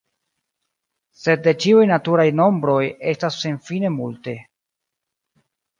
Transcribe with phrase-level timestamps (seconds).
[1.25, 2.81] Sed de ĉiuj naturaj nombroj
[3.13, 4.39] estas senfine multe.